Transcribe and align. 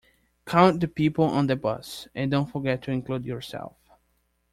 Count 0.47 0.81
the 0.81 0.87
people 0.87 1.25
on 1.25 1.45
the 1.45 1.55
bus, 1.55 2.07
and 2.15 2.31
don't 2.31 2.51
forget 2.51 2.81
to 2.81 2.89
include 2.89 3.23
yourself. 3.23 3.77